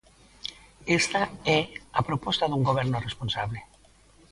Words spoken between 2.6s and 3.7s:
goberno responsable.